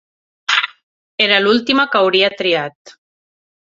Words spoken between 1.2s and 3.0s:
Era l'última que hauria triat.